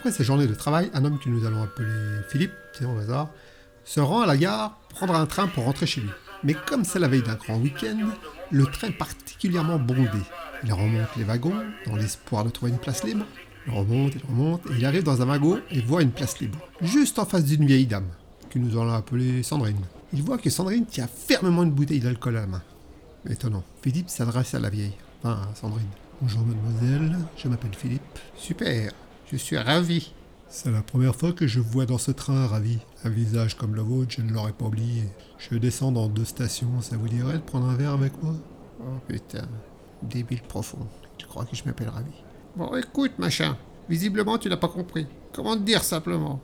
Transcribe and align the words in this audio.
Après 0.00 0.12
sa 0.12 0.24
journée 0.24 0.46
de 0.46 0.54
travail, 0.54 0.90
un 0.94 1.04
homme 1.04 1.18
que 1.18 1.28
nous 1.28 1.44
allons 1.44 1.62
appeler 1.62 1.92
Philippe, 2.30 2.54
c'est 2.72 2.86
au 2.86 2.98
hasard, 2.98 3.28
se 3.84 4.00
rend 4.00 4.22
à 4.22 4.26
la 4.26 4.38
gare, 4.38 4.80
prendre 4.88 5.14
un 5.14 5.26
train 5.26 5.46
pour 5.46 5.64
rentrer 5.64 5.84
chez 5.84 6.00
lui. 6.00 6.08
Mais 6.42 6.54
comme 6.54 6.86
c'est 6.86 6.98
la 6.98 7.06
veille 7.06 7.20
d'un 7.20 7.34
grand 7.34 7.58
week-end, 7.58 8.08
le 8.50 8.64
train 8.64 8.86
est 8.86 8.92
particulièrement 8.92 9.78
bondé. 9.78 10.08
Il 10.64 10.72
remonte 10.72 11.14
les 11.18 11.24
wagons 11.24 11.52
dans 11.84 11.96
l'espoir 11.96 12.46
de 12.46 12.48
trouver 12.48 12.72
une 12.72 12.78
place 12.78 13.04
libre. 13.04 13.26
Il 13.66 13.74
remonte, 13.74 14.14
il 14.14 14.22
remonte, 14.26 14.62
et 14.70 14.78
il 14.78 14.86
arrive 14.86 15.02
dans 15.02 15.20
un 15.20 15.26
wagon 15.26 15.60
et 15.70 15.82
voit 15.82 16.00
une 16.00 16.12
place 16.12 16.40
libre, 16.40 16.58
juste 16.80 17.18
en 17.18 17.26
face 17.26 17.44
d'une 17.44 17.66
vieille 17.66 17.86
dame, 17.86 18.08
que 18.48 18.58
nous 18.58 18.80
allons 18.80 18.94
appeler 18.94 19.42
Sandrine. 19.42 19.84
Il 20.14 20.22
voit 20.22 20.38
que 20.38 20.48
Sandrine 20.48 20.86
tient 20.86 21.08
fermement 21.08 21.62
une 21.62 21.72
bouteille 21.72 22.00
d'alcool 22.00 22.38
à 22.38 22.40
la 22.40 22.46
main. 22.46 22.62
Étonnant. 23.28 23.64
Philippe 23.82 24.08
s'adresse 24.08 24.54
à 24.54 24.60
la 24.60 24.70
vieille, 24.70 24.94
enfin 25.22 25.46
Sandrine. 25.54 25.90
Bonjour 26.22 26.40
mademoiselle, 26.40 27.18
je 27.36 27.48
m'appelle 27.48 27.74
Philippe. 27.74 28.18
Super, 28.34 28.92
je 29.30 29.36
suis 29.36 29.58
ravi. 29.58 30.12
C'est 30.48 30.72
la 30.72 30.82
première 30.82 31.14
fois 31.14 31.32
que 31.32 31.46
je 31.46 31.60
vois 31.60 31.86
dans 31.86 31.98
ce 31.98 32.10
train, 32.10 32.46
ravi. 32.46 32.78
Un 33.04 33.10
visage 33.10 33.56
comme 33.56 33.74
le 33.74 33.82
vôtre, 33.82 34.10
je 34.16 34.22
ne 34.22 34.32
l'aurais 34.32 34.52
pas 34.52 34.64
oublié. 34.64 35.04
Je 35.38 35.56
descends 35.56 35.92
dans 35.92 36.08
deux 36.08 36.24
stations, 36.24 36.80
ça 36.80 36.96
vous 36.96 37.08
dirait 37.08 37.34
de 37.34 37.42
prendre 37.42 37.68
un 37.68 37.76
verre 37.76 37.92
avec 37.92 38.20
moi? 38.22 38.34
Oh 38.80 38.98
putain, 39.06 39.46
débile 40.02 40.42
profond. 40.42 40.86
Je 41.18 41.26
crois 41.26 41.44
que 41.44 41.54
je 41.54 41.62
m'appelle 41.64 41.88
Ravi? 41.90 42.10
Bon, 42.56 42.74
écoute, 42.76 43.12
machin. 43.18 43.56
Visiblement, 43.88 44.38
tu 44.38 44.48
n'as 44.48 44.56
pas 44.56 44.68
compris. 44.68 45.06
Comment 45.32 45.56
te 45.56 45.62
dire 45.62 45.84
simplement? 45.84 46.40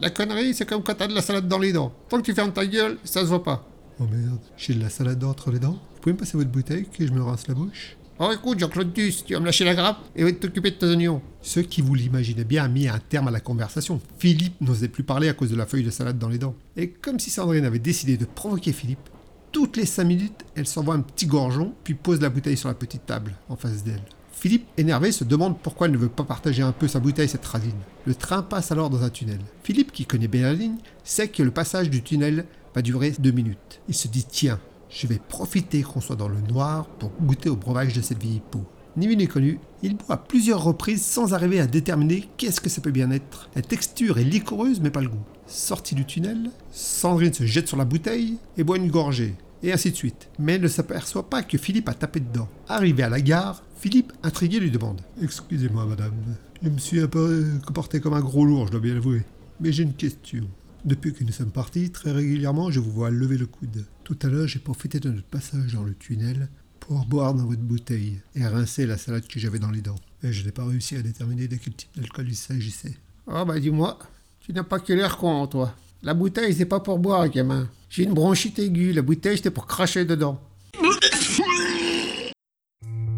La 0.00 0.10
connerie, 0.10 0.54
c'est 0.54 0.66
comme 0.66 0.82
quand 0.82 0.94
t'as 0.94 1.06
de 1.06 1.14
la 1.14 1.22
salade 1.22 1.48
dans 1.48 1.58
les 1.58 1.72
dents. 1.72 1.92
Tant 2.08 2.18
que 2.18 2.22
tu 2.22 2.34
fermes 2.34 2.52
ta 2.52 2.66
gueule, 2.66 2.98
ça 3.04 3.20
se 3.22 3.26
voit 3.26 3.42
pas. 3.42 3.66
Oh 4.00 4.04
merde, 4.04 4.38
j'ai 4.56 4.74
de 4.74 4.80
la 4.80 4.90
salade 4.90 5.24
entre 5.24 5.50
les 5.50 5.58
dents 5.58 5.78
Vous 5.94 6.00
pouvez 6.00 6.12
me 6.12 6.18
passer 6.18 6.36
votre 6.36 6.50
bouteille 6.50 6.86
que 6.86 7.04
je 7.04 7.12
me 7.12 7.22
rince 7.22 7.48
la 7.48 7.54
bouche? 7.54 7.96
Oh 8.20 8.32
écoute, 8.32 8.58
Jean-Claude 8.58 8.92
Duss, 8.92 9.24
tu 9.24 9.34
vas 9.34 9.38
me 9.38 9.46
lâcher 9.46 9.64
la 9.64 9.76
grappe 9.76 10.00
et 10.16 10.24
va 10.24 10.32
t'occuper 10.32 10.72
de 10.72 10.76
tes 10.76 10.86
oignons. 10.86 11.22
Ce 11.40 11.60
qui, 11.60 11.80
vous 11.82 11.94
l'imaginez 11.94 12.42
bien, 12.42 12.64
a 12.64 12.68
mis 12.68 12.88
un 12.88 12.98
terme 12.98 13.28
à 13.28 13.30
la 13.30 13.38
conversation. 13.38 14.00
Philippe 14.18 14.60
n'osait 14.60 14.88
plus 14.88 15.04
parler 15.04 15.28
à 15.28 15.34
cause 15.34 15.50
de 15.50 15.56
la 15.56 15.66
feuille 15.66 15.84
de 15.84 15.90
salade 15.90 16.18
dans 16.18 16.28
les 16.28 16.38
dents. 16.38 16.56
Et 16.76 16.90
comme 16.90 17.20
si 17.20 17.30
Sandrine 17.30 17.64
avait 17.64 17.78
décidé 17.78 18.16
de 18.16 18.24
provoquer 18.24 18.72
Philippe, 18.72 19.08
toutes 19.52 19.76
les 19.76 19.86
cinq 19.86 20.02
minutes, 20.02 20.44
elle 20.56 20.66
s'envoie 20.66 20.96
un 20.96 21.00
petit 21.00 21.26
gorgeon, 21.26 21.74
puis 21.84 21.94
pose 21.94 22.20
la 22.20 22.28
bouteille 22.28 22.56
sur 22.56 22.68
la 22.68 22.74
petite 22.74 23.06
table, 23.06 23.36
en 23.48 23.54
face 23.54 23.84
d'elle. 23.84 24.02
Philippe, 24.32 24.66
énervé, 24.76 25.12
se 25.12 25.22
demande 25.22 25.56
pourquoi 25.56 25.86
elle 25.86 25.92
ne 25.92 25.98
veut 25.98 26.08
pas 26.08 26.24
partager 26.24 26.62
un 26.64 26.72
peu 26.72 26.88
sa 26.88 26.98
bouteille, 26.98 27.28
cette 27.28 27.46
radine. 27.46 27.70
Le 28.04 28.16
train 28.16 28.42
passe 28.42 28.72
alors 28.72 28.90
dans 28.90 29.04
un 29.04 29.10
tunnel. 29.10 29.38
Philippe, 29.62 29.92
qui 29.92 30.06
connaît 30.06 30.26
bien 30.26 30.42
la 30.42 30.54
ligne, 30.54 30.78
sait 31.04 31.28
que 31.28 31.44
le 31.44 31.52
passage 31.52 31.88
du 31.88 32.02
tunnel 32.02 32.46
va 32.74 32.82
durer 32.82 33.12
deux 33.20 33.30
minutes. 33.30 33.80
Il 33.88 33.94
se 33.94 34.08
dit, 34.08 34.26
tiens, 34.28 34.58
je 34.90 35.06
vais 35.06 35.20
profiter 35.28 35.82
qu'on 35.82 36.00
soit 36.00 36.16
dans 36.16 36.28
le 36.28 36.40
noir 36.40 36.86
pour 36.86 37.10
goûter 37.20 37.48
au 37.48 37.56
breuvage 37.56 37.94
de 37.94 38.00
cette 38.00 38.22
vieille 38.22 38.42
peau. 38.50 38.64
Ni 38.96 39.06
vu 39.06 39.16
ni 39.16 39.28
connu, 39.28 39.60
il 39.82 39.96
boit 39.96 40.16
à 40.16 40.18
plusieurs 40.18 40.64
reprises 40.64 41.04
sans 41.04 41.32
arriver 41.34 41.60
à 41.60 41.66
déterminer 41.66 42.28
qu'est-ce 42.36 42.60
que 42.60 42.70
ça 42.70 42.80
peut 42.80 42.90
bien 42.90 43.10
être. 43.10 43.48
La 43.54 43.62
texture 43.62 44.18
est 44.18 44.24
liquoreuse 44.24 44.80
mais 44.80 44.90
pas 44.90 45.00
le 45.00 45.08
goût. 45.08 45.22
Sorti 45.46 45.94
du 45.94 46.04
tunnel, 46.04 46.50
Sandrine 46.72 47.32
se 47.32 47.46
jette 47.46 47.68
sur 47.68 47.76
la 47.76 47.84
bouteille 47.84 48.38
et 48.56 48.64
boit 48.64 48.76
une 48.76 48.90
gorgée, 48.90 49.34
et 49.62 49.72
ainsi 49.72 49.90
de 49.90 49.96
suite. 49.96 50.28
Mais 50.38 50.54
elle 50.54 50.62
ne 50.62 50.68
s'aperçoit 50.68 51.30
pas 51.30 51.42
que 51.42 51.58
Philippe 51.58 51.88
a 51.88 51.94
tapé 51.94 52.20
dedans. 52.20 52.48
Arrivé 52.66 53.02
à 53.02 53.08
la 53.08 53.20
gare, 53.20 53.62
Philippe, 53.76 54.12
intrigué, 54.22 54.58
lui 54.58 54.70
demande 54.70 55.00
Excusez-moi, 55.22 55.86
madame, 55.86 56.14
je 56.62 56.68
me 56.68 56.78
suis 56.78 57.00
un 57.00 57.06
peu 57.06 57.46
comporté 57.64 58.00
comme 58.00 58.14
un 58.14 58.20
gros 58.20 58.44
lourd, 58.44 58.66
je 58.66 58.72
dois 58.72 58.80
bien 58.80 58.94
l'avouer. 58.94 59.22
Mais 59.60 59.70
j'ai 59.70 59.84
une 59.84 59.94
question. 59.94 60.48
Depuis 60.88 61.12
que 61.12 61.22
nous 61.22 61.32
sommes 61.32 61.50
partis, 61.50 61.90
très 61.90 62.12
régulièrement, 62.12 62.70
je 62.70 62.80
vous 62.80 62.90
vois 62.90 63.10
lever 63.10 63.36
le 63.36 63.44
coude. 63.44 63.84
Tout 64.04 64.16
à 64.22 64.28
l'heure, 64.28 64.48
j'ai 64.48 64.58
profité 64.58 64.98
de 64.98 65.10
notre 65.10 65.26
passage 65.26 65.74
dans 65.74 65.82
le 65.82 65.92
tunnel 65.92 66.48
pour 66.80 67.04
boire 67.04 67.34
dans 67.34 67.44
votre 67.44 67.60
bouteille 67.60 68.22
et 68.34 68.46
rincer 68.46 68.86
la 68.86 68.96
salade 68.96 69.28
que 69.28 69.38
j'avais 69.38 69.58
dans 69.58 69.70
les 69.70 69.82
dents. 69.82 70.00
Et 70.22 70.32
je 70.32 70.42
n'ai 70.46 70.50
pas 70.50 70.64
réussi 70.64 70.96
à 70.96 71.02
déterminer 71.02 71.46
de 71.46 71.56
quel 71.56 71.74
type 71.74 71.90
d'alcool 71.94 72.30
il 72.30 72.34
s'agissait. 72.34 72.96
Oh 73.26 73.44
bah 73.44 73.60
dis-moi, 73.60 73.98
tu 74.40 74.54
n'as 74.54 74.62
pas 74.62 74.78
que 74.78 74.94
l'air 74.94 75.18
con, 75.18 75.46
toi. 75.46 75.74
La 76.02 76.14
bouteille, 76.14 76.54
c'est 76.54 76.64
pas 76.64 76.80
pour 76.80 76.98
boire, 76.98 77.28
gamin. 77.28 77.68
J'ai 77.90 78.04
une 78.04 78.14
bronchite 78.14 78.58
aiguë, 78.58 78.94
la 78.94 79.02
bouteille, 79.02 79.36
c'était 79.36 79.50
pour 79.50 79.66
cracher 79.66 80.06
dedans. 80.06 80.40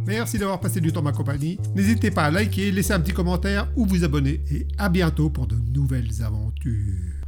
Merci 0.09 0.39
d'avoir 0.39 0.59
passé 0.59 0.81
du 0.81 0.91
temps 0.91 1.03
ma 1.03 1.13
compagnie. 1.13 1.57
N'hésitez 1.77 2.11
pas 2.11 2.25
à 2.25 2.31
liker, 2.33 2.73
laisser 2.73 2.95
un 2.95 2.99
petit 2.99 3.13
commentaire 3.13 3.69
ou 3.77 3.87
vous 3.87 4.03
abonner. 4.03 4.41
Et 4.51 4.67
à 4.77 4.89
bientôt 4.89 5.31
pour 5.31 5.47
de 5.47 5.55
nouvelles 5.55 6.21
aventures. 6.21 7.21